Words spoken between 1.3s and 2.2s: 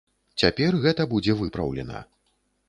выпраўлена.